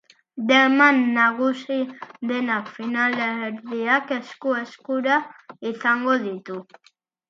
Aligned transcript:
Deman 0.51 0.95
nagusi 1.17 1.77
denak 2.31 2.73
finalerdiak 2.81 4.17
esku-eskura 4.19 5.23
izango 5.75 6.23
ditu. 6.29 6.63